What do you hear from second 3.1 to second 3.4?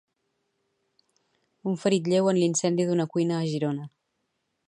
cuina